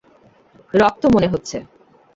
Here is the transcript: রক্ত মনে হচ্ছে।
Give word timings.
রক্ত 0.73 1.03
মনে 1.05 1.27
হচ্ছে। 1.27 1.57